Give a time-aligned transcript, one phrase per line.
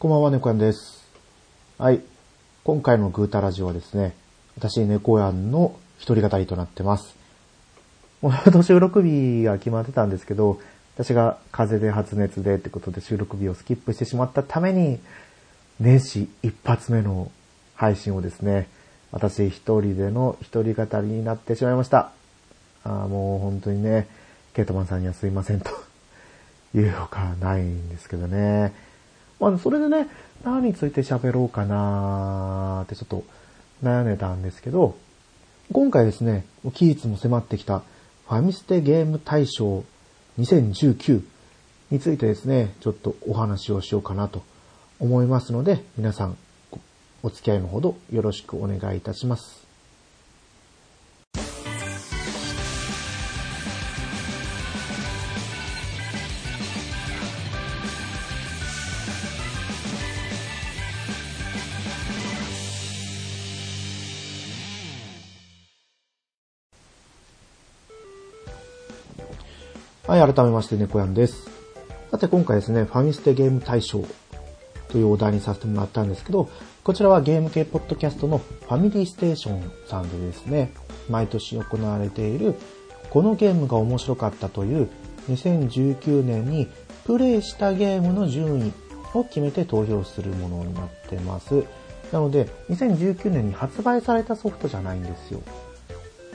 [0.00, 1.04] こんばんは、猫やんです。
[1.76, 2.00] はい。
[2.64, 4.14] 今回のグータラジオはですね、
[4.56, 7.14] 私、猫やんの一人語りとなってます。
[8.22, 10.58] もともと収録日が決まってたんですけど、
[10.94, 15.00] 私が風邪で発熱でってことで収録日をスキップしてしまったために、
[15.78, 17.30] 年始一発目の
[17.74, 18.70] 配信をですね、
[19.12, 22.10] 私一人での一人語りになってしまいました。
[22.84, 24.08] あもう本当にね、
[24.54, 25.70] ケイトマンさんにはすいませんと
[26.74, 28.88] いうほかないんですけどね。
[29.40, 30.08] まあ、それでね、
[30.44, 33.24] 何について喋ろうかなーってちょっと
[33.82, 34.96] 悩んでたんですけど、
[35.72, 37.80] 今回ですね、期日も迫ってきた
[38.28, 39.84] ファミステゲーム大賞
[40.38, 41.22] 2019
[41.90, 44.42] についてですね、ちょっとお話をしようかなと
[44.98, 46.36] 思いますので、皆さん
[47.22, 49.59] お付き合いのほどよろしくお願いいたします。
[70.10, 71.48] はい、改めまして、猫やんです。
[72.10, 74.04] さて、今回ですね、ファミステゲーム大賞
[74.88, 76.48] というお題にさせてもらったんですけど、
[76.82, 80.72] こちらはゲーム系ポッドキャストのファミリーステーションさんでですね、
[81.08, 82.56] 毎年行われている、
[83.10, 84.88] このゲームが面白かったという、
[85.28, 86.66] 2019年に
[87.06, 88.72] プレイしたゲームの順位
[89.14, 91.62] を決めて投票するものになってます。
[92.10, 95.40] なので、2019年に発売されたソフトじゃないんですよ。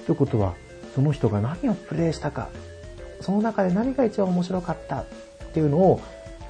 [0.06, 0.53] ということは、
[0.96, 2.48] その人が何をプレイしたか、
[3.26, 5.06] その中で何が一番面白かったっ
[5.52, 6.00] ていうのを、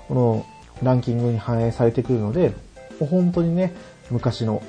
[0.10, 0.46] この
[0.84, 2.50] ランキングに反映されてくるので、
[3.00, 3.74] もう本当にね、
[4.12, 4.62] 昔の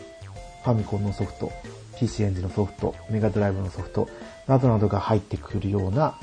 [0.63, 1.51] ファミコンのソフト、
[1.99, 4.09] PC エンジンのソフト、メガドライブのソフト、
[4.47, 6.17] などなどが入ってくるような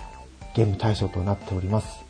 [0.55, 2.05] ゲーム対象となっております。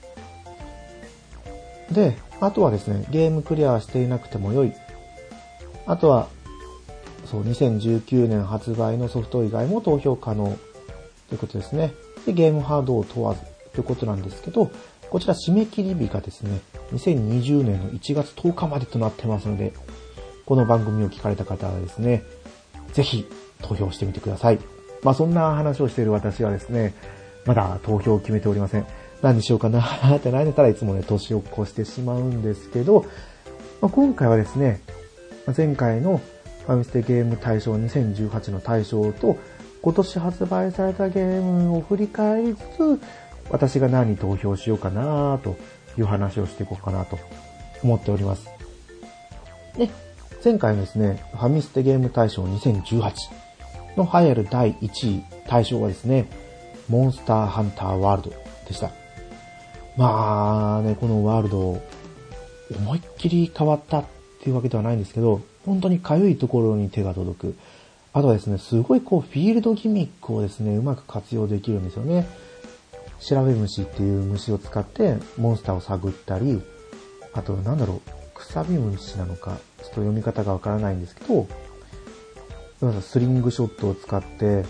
[1.91, 4.73] で、あとはですね、ゲームクリアしていなくても良い。
[5.87, 6.27] あとは、
[7.25, 10.59] そう、2019年発売のソフト以外も投票可能
[11.29, 11.91] ということですね。
[12.27, 14.71] で、ゲームハードを問わずということなんですけど、
[15.09, 16.61] こちら締め切り日がですね、
[16.93, 19.73] 2020年の1月10日までとなってますので、
[20.45, 22.23] この番組を聞かれた方はですね、
[22.93, 23.25] ぜひ
[23.61, 24.59] 投票してみてください。
[25.03, 26.93] まあそんな話をしている私はですね、
[27.45, 28.85] まだ投票を決めておりません。
[29.21, 33.05] 何にしようかなーって悩んでたらいつもね、年を越してしまうんですけど、
[33.81, 34.81] まあ、今回はですね、
[35.55, 36.21] 前回の
[36.65, 39.37] ファミステゲーム大賞2018の大賞と、
[39.81, 43.01] 今年発売されたゲームを振り返りつつ、
[43.49, 45.55] 私が何に投票しようかなと
[45.97, 47.19] いう話をしていこうかなと
[47.83, 48.49] 思っております。
[49.77, 49.89] で、
[50.43, 53.13] 前回のですね、ファミステゲーム大賞2018
[53.97, 56.27] の栄える第1位、大賞はですね、
[56.89, 58.35] モンスターハンターワールド
[58.67, 58.91] でした。
[59.95, 61.81] まあね、このワールド、
[62.75, 64.05] 思いっきり変わったっ
[64.41, 67.55] ていうわけではないんですけど、本当に痒いところに手が届く。
[68.11, 72.27] あとはですね、すごいこうフィールドギミックをですね、うまく活用できるんですよね。
[73.23, 76.61] 調べ虫っていう虫を使ってモンスターを探ったり、
[77.33, 81.47] あとなんだろう、くさび虫なのか、ちょっと読み方がわからないんですけど、
[83.01, 84.65] スリングショットを使って、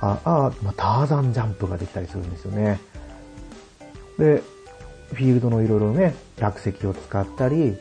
[0.00, 2.78] あ、あ、まあ、ターザンジャンプができたりするんですよね。
[4.18, 4.42] で、
[5.12, 7.76] フィールドのいろいろね、落石を使ったり、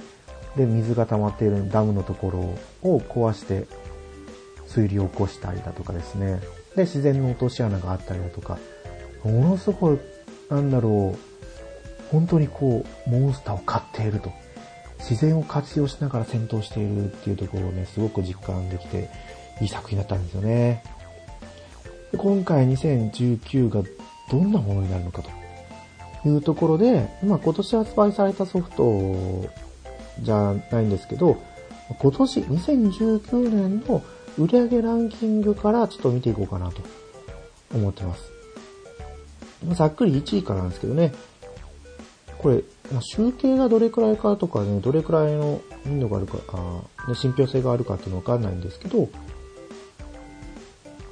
[0.55, 3.67] で、水が溜まっているダムのところを壊して、
[4.67, 6.41] 水流を起こしたりだとかですね。
[6.75, 8.57] で、自然の落とし穴があったりだとか、
[9.23, 9.99] ものすごい、
[10.49, 11.19] なんだろう、
[12.11, 14.31] 本当にこう、モンスターを飼っていると。
[14.99, 19.09] 自然を活用しながら戦闘しているっていうところをね、すごく実感できて、
[19.59, 20.83] いい作品だったんですよね。
[22.11, 23.83] で今回2019が
[24.29, 29.49] どんなものになるのかというところで、まあ今年発売されたソフト
[30.21, 31.37] じゃないんですけど、
[31.99, 34.03] 今年2019年の
[34.37, 36.81] 売上ランキングからちょっと見ていこうかなと
[37.73, 38.40] 思ってます。
[39.69, 41.13] ざっくり1位からなんですけどね、
[42.37, 42.63] これ、
[42.99, 49.09] 集計がどれくらいかとかね、どれくらいの頻度があるか、あね、信憑性があるかっていうのわかんないんですけど、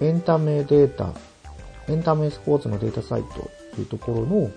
[0.01, 1.13] エンタメデータ、
[1.87, 4.51] エンタメスポーツのデータサイトというところの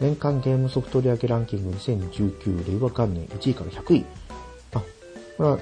[0.00, 4.04] 年間ゲームソフト売上ランキング2019令和元年1位から100位。
[4.74, 4.80] あ、
[5.36, 5.58] これは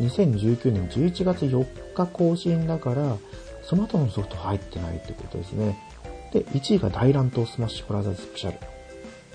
[0.00, 1.64] 2019年11月4
[1.94, 3.16] 日更新だから、
[3.62, 5.78] その後のソフト入ってないってことですね。
[6.32, 8.58] で、1位が大乱闘スマッシュブラザーズスペシャル。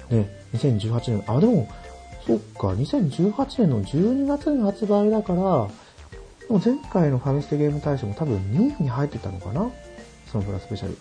[0.09, 1.69] で、2018年、あ、でも、
[2.27, 5.67] そっか、2018年の12月に発売だから、
[6.47, 9.71] でも前回のファミステゲーム大賞も多分2位に入ってたのかな？
[10.27, 10.97] スマブラスペシャル。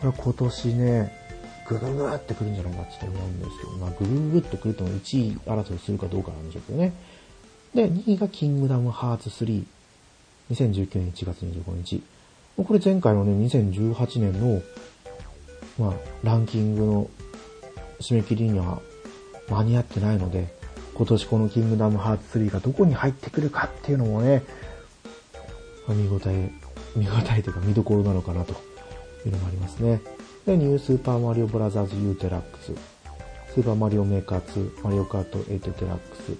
[0.00, 1.12] これ今年ね、
[1.68, 6.92] グググってくるんじゃないかって思うんですけど、まあグググってくるとも1位争いするかどうかなんでしょうけどね。
[7.74, 9.64] で、2位がキングダムハーツ3。
[10.50, 12.02] 2019年1月25日。
[12.56, 14.62] これ前回のね、2018年の、
[15.78, 17.10] まあ、ランキングの
[18.00, 18.80] 締め切りには
[19.48, 20.54] 間に合ってないので、
[20.94, 24.42] 今年このキングダムハーツ3がどこに入ってくるかっていうのもね、
[25.88, 26.50] 見応え、
[26.94, 28.52] 見応えというか見どころなのかなと
[29.26, 30.00] いうのもありますね。
[30.46, 32.72] で、ニュースーパーマリオブラザーズ U デラックス、
[33.54, 36.36] スーパーマリオメーカー2、マリオカート8デラックス。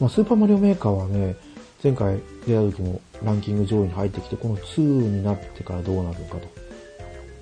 [0.00, 1.36] まあ、スーパーマリオメーカーはね、
[1.84, 6.38] 前回出た時もランキング上位に入ってきて、この2になってからどうなるのか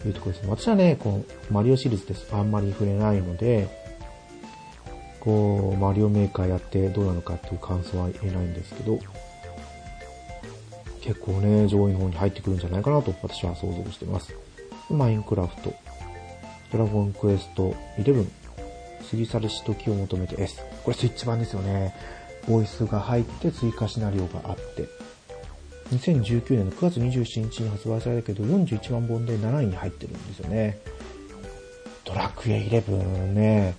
[0.03, 0.51] というところですね。
[0.51, 2.27] 私はね、このマリオシリーズです。
[2.35, 3.69] あんまり触れないので、
[5.21, 8.99] こう、マリオメーカーやってどうなのかっていう感想は言えないんですけど、
[11.03, 14.35] 結構ね、上位の方に入ってくるんじゃないかなと私は想像してます。
[14.91, 15.73] マインクラフト、
[16.73, 18.27] ドラゴンクエスト11、
[19.09, 20.61] 過ぎ去るし時を求めて S。
[20.83, 21.95] これスイッチ版ですよね。
[22.49, 24.89] ボイスが入って追加シナリオがあって、
[25.93, 30.79] 2019年の9月27日に発売されたけど、41万本で7位に入ってるんですよね。
[32.05, 33.75] ドラクエ11ね、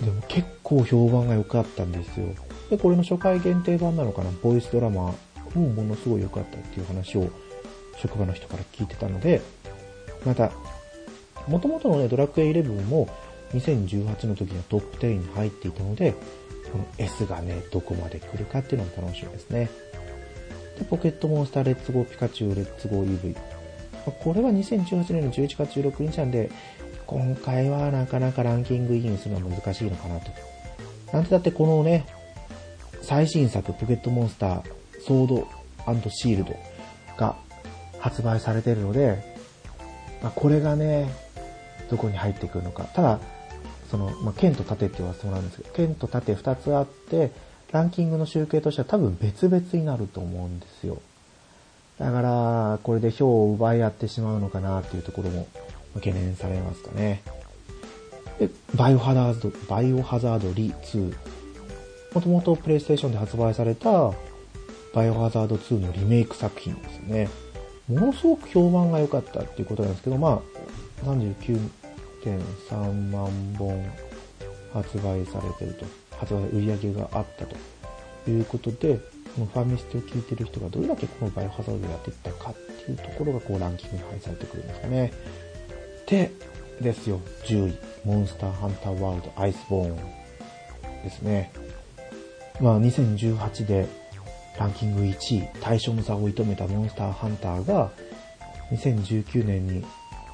[0.00, 2.26] でも結構評判が良かったんですよ。
[2.70, 5.14] で、これの初回限定版なのかな、ボイスドラマ
[5.54, 7.28] もものすごい良かったっていう話を
[7.98, 9.42] 職場の人から聞いてたので、
[10.24, 10.52] また、
[11.48, 13.08] 元々のね、ドラクエ11も
[13.52, 16.14] 2018の時にはトップ10に入っていたので、
[16.72, 19.68] この S がね、どこまで来るかっていうのも楽しみですね。
[20.78, 23.36] で、ポケットモンスターレッツゴーピカチュウレッツゴー EV。
[24.24, 26.50] これは2018年の11月16日なんで、
[27.06, 30.30] 今回はなかなかランキングインするのは難しいのかなと。
[31.12, 32.06] なんてだってこのね、
[33.02, 34.62] 最新作ポケットモンスター
[35.06, 35.46] ソード
[36.10, 36.56] シールド
[37.18, 37.36] が
[37.98, 39.36] 発売されているので、
[40.22, 41.12] まあ、これがね、
[41.90, 42.84] どこに入ってくるのか。
[42.84, 43.20] ただ、
[43.92, 47.30] その、まあ、剣と盾ってはそうんですけど、剣と盾2つあって、
[47.72, 50.98] ランキングの集計としては多分別々になると思うんですよ。
[51.98, 55.46] だから、これで票を奪い合ってしまうのかなっていうところも
[55.94, 57.22] 懸念されますかね。
[58.38, 61.14] で、バイオハザード、バイオハザードリ2。
[62.14, 64.12] もともとプレイステーションで発売された
[64.94, 67.28] バイオハザード2のリメイク作品ですよね。
[67.88, 70.40] ものすごく評判が良かったっていうことなんですけど、ま
[71.04, 71.04] あ、
[72.24, 73.92] 39.3万本
[74.72, 75.84] 発売されてると、
[76.16, 77.56] 発売売り上げがあったと
[78.30, 78.98] いうことで、
[79.34, 82.54] このファミステを聞いてる人がどれだけこのバイオハザードをやっていったかっ
[82.84, 85.12] ていうところがこうランキングに配されてくるんですかね。
[86.06, 86.30] で、
[86.80, 89.96] ですよ、10位、モンスターハンターワールドアイスボーン
[91.02, 91.52] ですね。
[92.60, 93.86] まあ2018で
[94.58, 97.90] ランキング1位、対象の座を射止めたモンスターハンターが、
[98.70, 99.84] 2019年に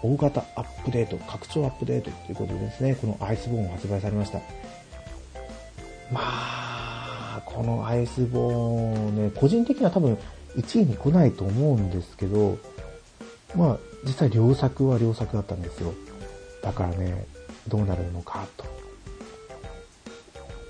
[0.03, 4.39] 大型アップデート、拡張アップデートということでですね、このアイスボーンを発売されました。
[6.13, 10.17] まあ、このアイスボーンね、個人的には多分
[10.57, 12.59] 1位に来ないと思うんですけど、
[13.55, 15.93] まあ、実際良作は良作だったんですよ。
[16.63, 17.27] だからね、
[17.67, 18.65] どうなるのかと。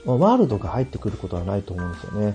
[0.05, 2.35] まあ、ワールドが入ってくることはないと思うんですよね。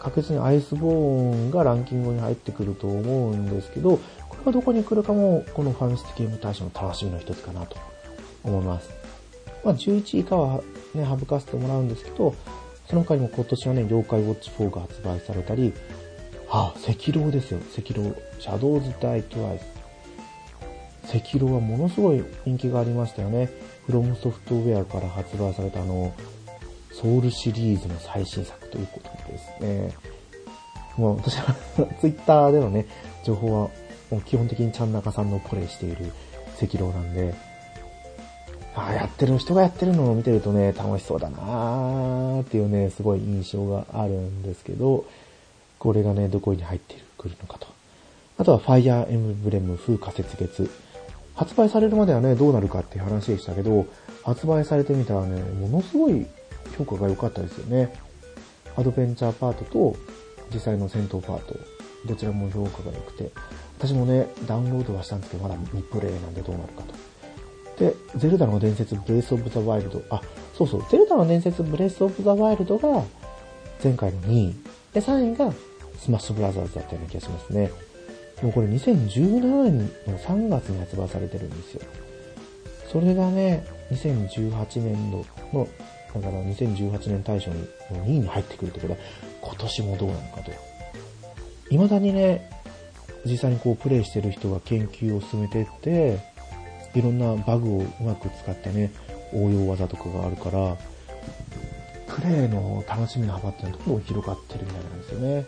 [0.00, 4.00] 確実にアイスボーンがランキングに入ってくると思うんですけど、
[4.44, 7.76] がどこに来るかも、このファミスティゲーム大賞の楽しみの一つかなと
[8.42, 8.90] 思います。
[9.64, 10.62] まあ、11位以下は
[10.94, 12.34] ね、省かせてもらうんですけど、
[12.88, 15.72] その他にも今年はね、妖怪ウォッチ4が発売されたり、
[16.50, 17.60] あ、赤狼ですよ。
[17.78, 18.14] 赤狼。
[18.40, 19.80] シャドウズ・ダイ・トワイス。
[21.16, 23.48] 赤狼はものすごい人気がありましたよね。
[23.86, 26.12] フロムソフトウェアから発売されたあの、
[26.92, 29.94] ソウルシリーズの最新作ということですね。
[30.96, 31.54] もう私は
[32.00, 32.86] ツイッターでのね、
[33.24, 33.70] 情報は
[34.10, 36.12] もう基本的にちゃん中さんのプレイしている
[36.60, 37.34] 赤狼なんで、
[38.74, 45.04] ああ、やってる人がやってるのを見てるとね、楽しそうだなーっていうね、すごい印象があるんですけど、
[45.78, 47.66] これがね、どこに入ってくるのかと。
[48.38, 50.70] あとは、ファイアーエムブレム風化雪月。
[51.34, 53.86] 発売されるまではね、どうなるかっていう話でしたけど、
[54.24, 56.26] 発売されてみたらね、ものすごい
[56.76, 57.92] 評価が良かったですよね。
[58.76, 59.96] アドベンチャーパートと
[60.52, 61.56] 実際の戦闘パート、
[62.06, 63.30] どちらも評価が良くて、
[63.80, 66.94] 私もね、ダウンロードはしたんですけど、まだ未プレイなんでどうなるかと。
[67.82, 70.20] で、ゼルダの伝説ブレイスオブザワイルド、あ、
[70.54, 73.02] そうそう、ゼルダの伝説ブレイスオブザワイルドが
[73.82, 74.54] 前回の2位。
[74.92, 75.50] で、3位が
[75.98, 77.70] スマッシュブラザーズだったような気がしますね。
[78.38, 81.80] でもこれ2017年の3月に発売されてるんですよ。
[82.92, 85.66] それがね、2018年度の
[86.12, 88.98] だから2018年大賞に2位に入ってくるってことは、
[89.40, 90.52] 今年もどうなのかと。
[91.70, 92.50] 未だにね、
[93.24, 96.18] 実際にこうプレイしてる人が研究を進めてって、
[96.94, 98.90] いろんなバグをうまく使ったね、
[99.32, 100.76] 応用技とかがあるから、
[102.08, 105.46] プレイの楽しみの幅っていうのはどんどん広がってるみたいなんですよね。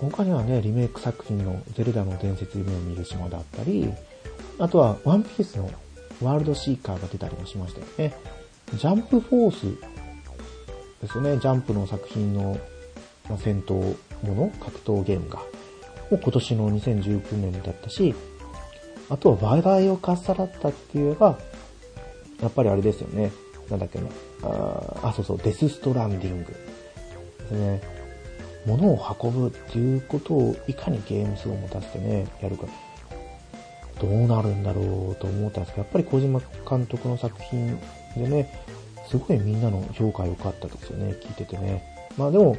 [0.00, 3.92] 他にはね、リメイク作品のゼルダの伝説夢を見る島だったり、
[4.58, 5.70] あとはワンピースの
[6.20, 8.16] ワールドシーカーが出たりもしましたよね。
[8.74, 9.80] ジャンプフォース
[11.00, 11.38] ですよね。
[11.38, 12.58] ジャンプの作品の
[13.38, 15.40] 戦闘もの、格闘ゲームが、
[16.10, 18.14] も今年の2019年だったし、
[19.10, 21.38] あとは話題をかっさらったって言えば、
[22.40, 23.32] やっぱりあれですよね。
[23.70, 24.08] なんだっけな。
[24.42, 26.54] あ、あそうそう、デスストランディングで
[27.48, 27.80] すね。
[28.66, 32.66] 物を運ぶっていうことをいかにゲーム数を持たせてね、やるか。
[34.00, 37.78] どうなるんだろうと思ったんですけど、やっぱり小島監督の作品
[38.16, 38.62] でね、
[39.08, 41.82] すごいみんなの評価良かったですよね、聞いててね。
[42.16, 42.56] まあでも、やっ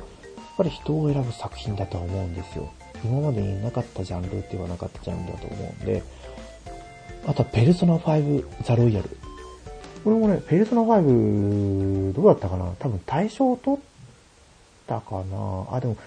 [0.58, 2.70] ぱり人を選ぶ作品だとは思うんですよ。
[3.04, 6.04] 今までになかったジャンルって言わなかったジャンルだと思うんで、
[7.28, 9.10] あとはペルソナ5ザロイヤル。
[10.04, 12.72] これもね、ペルソナ5どうだったかな？
[12.80, 13.80] 多分対象を取っ
[14.88, 15.68] たかな？
[15.72, 15.98] あ、でも、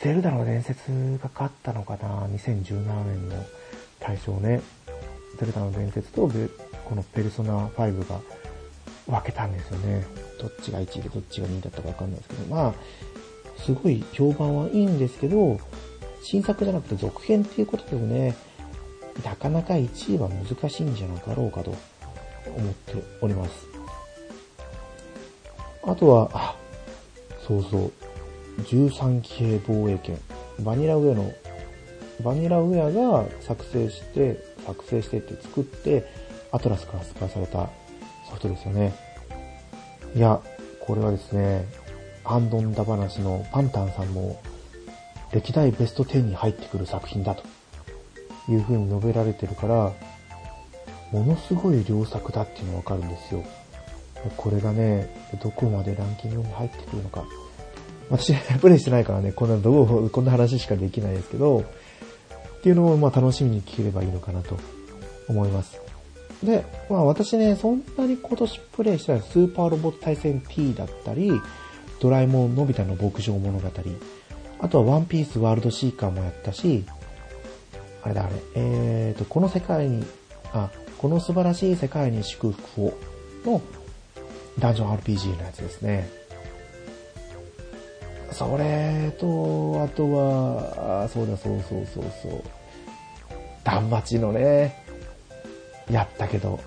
[0.00, 0.90] ゼルダの伝説
[1.22, 3.36] が勝ったのかな ?2017 年の
[4.00, 4.60] 対象ね。
[5.40, 6.30] ゼルダの伝説と
[6.84, 8.20] このペルソナ5が
[9.06, 10.04] 分けたんですよね。
[10.40, 12.74] どっちが1位でどっちが2位だったかわかんないですけど、まあ、
[13.62, 15.58] すごい評判はいいんですけど、
[16.28, 18.34] 新作じゃなくて続編っていうことでもね、
[19.24, 21.70] なかなか1位は難しいんじゃなかろうかと
[22.46, 23.68] 思っております。
[25.84, 26.56] あとは、あ、
[27.46, 27.92] そうそう、
[28.62, 30.18] 13騎兵防衛権。
[30.64, 31.32] バニラウェアの、
[32.24, 36.04] バニラウェアが作成して、作成してって作って、
[36.50, 37.70] アトラスから発売された
[38.28, 38.92] ソフトですよね。
[40.16, 40.40] いや、
[40.80, 41.66] これはですね、
[42.24, 44.40] ハンドンダ話のパンタンさんも、
[45.36, 47.42] 歴代ベスト10に入ってくる作品だと
[48.50, 49.92] いう風に述べられてるから、
[51.12, 53.44] ものすごい良作だっていうのがわかるんですよ。
[54.38, 57.22] これがね、どこまでランキングに入ってくるのか。
[58.08, 64.56] 私、プレイしてないからね、こんな、どう、こんな話しかできないですけど、っていうのをまあ楽しみに聞ければいいのかなと
[65.28, 65.78] 思います。
[66.42, 71.30] で、まあ私ね、そんなに今年プレイしたらスーパーロボット対戦 T だったり、
[72.00, 73.68] ドラえもんのび太の牧場物語、
[74.58, 76.84] あとはワンピースワールドシーカーもやったし、
[78.02, 80.04] あれだあれ、えーと、この世界に、
[80.52, 82.98] あ、この素晴らしい世界に祝福を
[83.44, 83.60] の
[84.58, 86.08] ダンジョン RPG のやつですね。
[88.32, 92.42] それと、あとは、あそうだそうそうそうそう。
[93.64, 94.84] ダンバチのね、
[95.90, 96.58] やったけど、も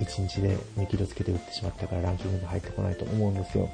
[0.00, 3.68] う1日で2キロつけて打ってしまったからランキングに入ってこないと思うんですよ。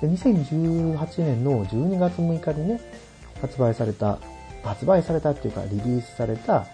[0.00, 2.80] で2018年の12月6日にね、
[3.40, 4.18] 発売された、
[4.62, 6.66] 発売されたっていうかリリースされた、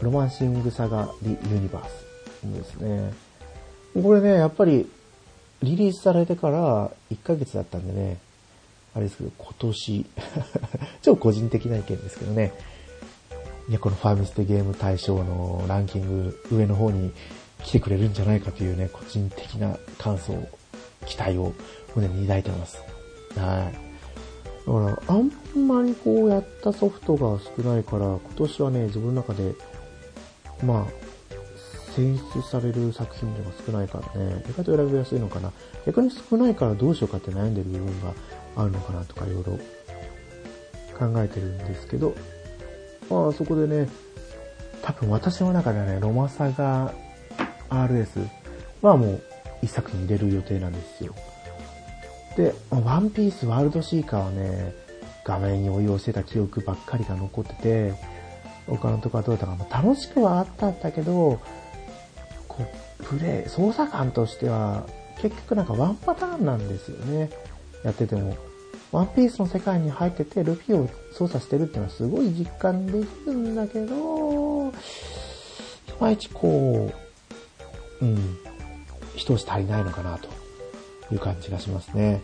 [0.00, 2.08] ロマンシングサガリユニバース
[2.44, 3.12] ですね。
[4.00, 4.88] これね、やっぱり、
[5.62, 8.18] リリースされてから1ヶ月だったんでね、
[8.94, 10.06] あれですけど、今年
[11.02, 12.52] 超個人的な意見ですけどね、
[13.68, 17.12] いや、このファミステゲーム大賞のランキング上の方に
[17.64, 20.34] 来てくれるんじゃないかというね、個人的な感想、
[21.06, 21.52] 期待を
[21.98, 22.78] 胸に抱いてます。
[23.36, 23.88] はい。
[24.66, 29.54] だから、あんまりこうやったソフトが少ないから、今年はね、自分の中で、
[30.62, 31.08] まあ、
[31.94, 35.52] 選出される作品が少ないからね、意外と選びやすいのかな。
[35.86, 38.14] 逆に少ないからどうしようかって悩んでる部分が
[38.56, 39.58] あるのかなとかいろいろ
[40.96, 42.14] 考えてるんですけど、
[43.10, 43.88] まあそこでね、
[44.82, 46.92] 多分私の中ではね、ロマサガ
[47.68, 48.28] RS
[48.82, 49.22] はもう
[49.62, 51.14] 一作に入れる予定なんですよ。
[52.38, 54.72] で、ワンピースワールドシーカーはね、
[55.24, 57.94] 画面に応用してた記憶ばっかりが残ってて、
[58.68, 61.40] 他のとこはどうだったか、楽しくはあったんだけど、
[62.46, 62.64] こ
[63.00, 64.86] う、プレイ、操作感としては、
[65.20, 67.28] 結局なんかワンパターンなんですよね。
[67.82, 68.36] やってても。
[68.92, 74.72] ワンピースの世界に入ってて、ルフィを操作してるっていうのはすごい実感できるんだけど、い
[75.98, 76.92] まいちこ
[78.00, 78.38] う、うん、
[79.16, 80.37] 一押し足りないのかなと
[81.12, 82.22] いう感じがしますね。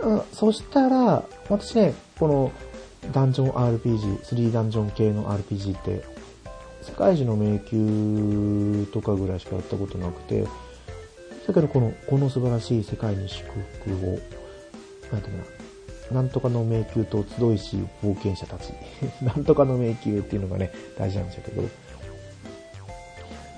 [0.00, 2.52] うん、そしたら、私ね、この
[3.12, 6.04] ダンジョン RPG、3ダンジョン系の RPG って、
[6.82, 10.46] 世界中の迷宮とかぐらいしかやったことなくて、
[11.46, 13.48] だけどこの、この素晴らしい世界に祝
[13.84, 14.18] 福を、
[15.12, 15.50] なんていうか
[16.10, 18.72] な、なんとかの迷宮と集いし冒険者たち。
[19.22, 21.68] なんとかの迷宮っていうのがね、大事なんでしょうけど、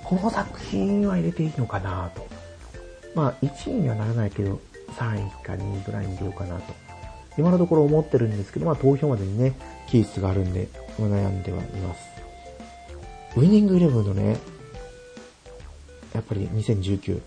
[0.03, 2.25] この作品は入れていいのかなと。
[3.17, 4.61] まあ、1位にはならないけど、
[4.95, 6.73] 3位か2位ぐらいに入れようかなと。
[7.35, 9.53] 今のところ思ってるんですけど、まあ、投票までにね、
[9.89, 10.67] キースがあるんで、
[10.99, 12.07] 悩んではいます。
[13.35, 14.37] ウィニングイレブンのね、
[16.13, 17.19] やっぱり2019。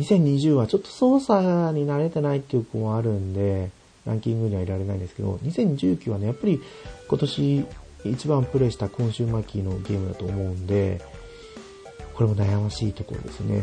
[0.00, 1.40] 2020はちょっと操作
[1.72, 3.70] に慣れてないっていう子もあるんで、
[4.06, 6.60] ランキングにはいられないんですけど、2019はね、やっぱり
[7.08, 7.64] 今年
[8.04, 11.00] 一番プレイした今週末期のゲームだと思うんで、
[12.14, 13.62] これも悩ましいところですね。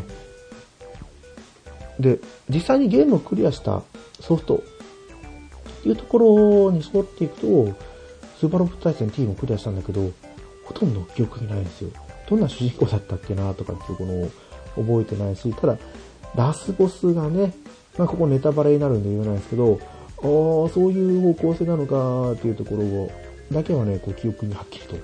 [1.98, 3.82] で、実際にゲームをクリアした
[4.20, 7.46] ソフトっていうところに沿っていくと、
[8.38, 10.10] スーパーロボット対戦 T もクリアしたんだけど、
[10.64, 11.90] ほとんど記憶にないんですよ。
[12.28, 14.30] どんな主人公だったっけなとかっていうのを
[14.76, 15.78] 覚えてないし、ただ、
[16.34, 17.54] ラスボスがね、
[17.96, 19.78] まあここネタバレになるんで言わないですけど、
[20.18, 23.10] ああ、そういう方向性なのかっていうところを、
[23.52, 24.96] だけはね、こう記憶にはっきりと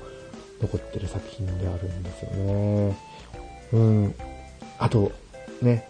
[0.60, 2.96] 残ってる作品であるんですよね。
[3.72, 4.14] うん。
[4.78, 5.12] あと、
[5.60, 5.88] ね、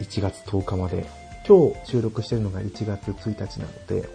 [0.00, 1.06] 1月10日まで、
[1.46, 4.08] 今日収録してるのが1月1日なので、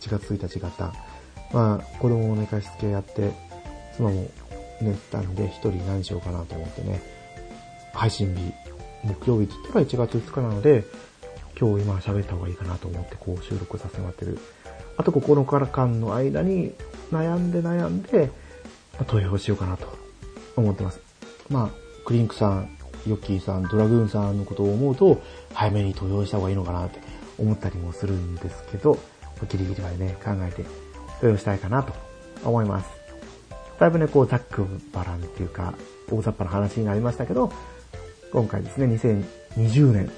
[0.00, 0.92] 1月1日型。
[1.52, 3.32] まあ、子供を寝かしつけやって、
[3.96, 4.26] 妻も
[4.80, 7.00] 寝たんで、一人何しようかなと思ってね、
[7.92, 8.52] 配信日、
[9.04, 10.84] 木曜日って言ったら1月2日なので、
[11.58, 14.38] 今日今喋った方がいいかなと思ってこう収録させてもらってる。
[14.96, 16.72] あと9日間の間に
[17.10, 18.30] 悩んで悩んで、
[19.06, 19.86] 投票しようかなと
[20.56, 21.00] 思ってます。
[21.50, 21.70] まあ、
[22.04, 22.77] クリンクさん、
[23.08, 25.20] ヨッキーさん、ドラグーンさんのことを思うと、
[25.54, 27.00] 早めに投票した方がいいのかなって
[27.38, 28.98] 思ったりもするんですけど、
[29.48, 30.64] ギリギリまでね、考えて
[31.20, 31.92] 投票したいかなと
[32.44, 32.90] 思います。
[33.78, 35.74] だいぶね、こう、ざっくばらんっていうか、
[36.10, 37.52] 大雑把な話になりましたけど、
[38.32, 38.86] 今回ですね、
[39.56, 40.10] 2020年、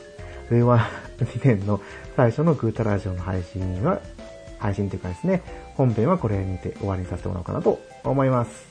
[0.50, 0.78] 令和
[1.18, 1.80] 2年の
[2.16, 4.00] 最初のグータラジオの配信は、
[4.58, 5.42] 配信というかですね、
[5.74, 8.69] 本編はこれにて終わりにさせてもらおうかなと思います。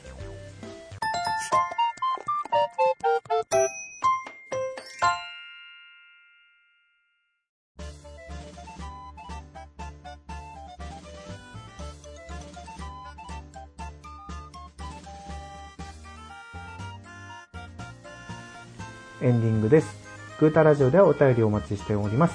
[19.22, 19.96] エンディングです。
[20.38, 22.34] グータラジオではお便りをお待ちしております。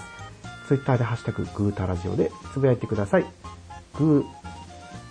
[0.67, 3.25] ツイッターでハッシュタググータラジオでつぶやいてください。
[3.97, 4.23] グ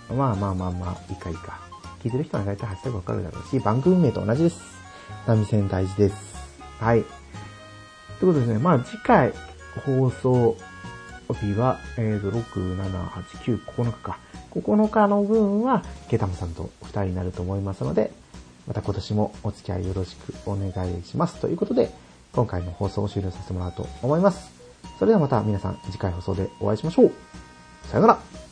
[0.09, 1.59] ー、まあまあまあまあ、いいかいいか。
[2.01, 4.61] 聞いてる人は大体ハッシュタグわかるだろうし、番組名と同じです。
[5.27, 6.15] 波線大事です。
[6.79, 7.03] はい。
[8.19, 9.33] ということですね、まあ次回
[9.85, 10.55] 放送
[11.33, 14.19] 日は、えーと、6、7、8、9、9日か。
[14.53, 18.11] 9日の分は、ケタムさんと2人になると思いますので、
[18.67, 21.39] また今年もお付き合いよろしくお願いします。
[21.39, 21.91] ということで、
[22.33, 24.51] 今回の放送を終了させてもらおうと思います。
[24.99, 27.11] それではまた皆さん次回放送でお会いしましょう。
[27.87, 28.44] さよなら。